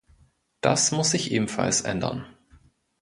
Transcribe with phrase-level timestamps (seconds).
[0.61, 2.25] Das muss sich ebenfalls ändern.